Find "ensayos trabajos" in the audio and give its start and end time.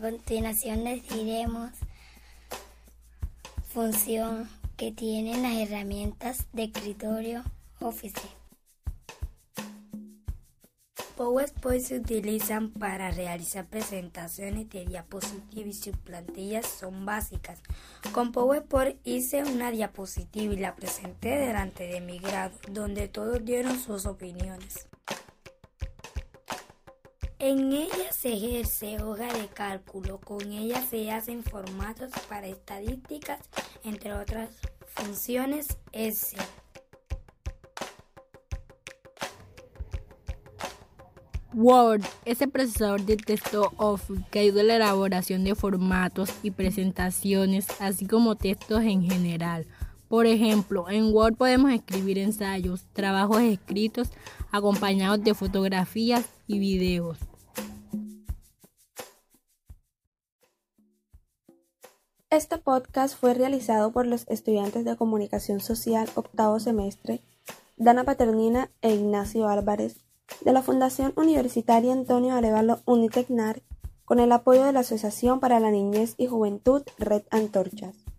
52.18-53.42